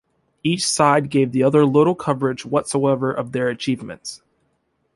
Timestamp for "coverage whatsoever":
1.93-3.11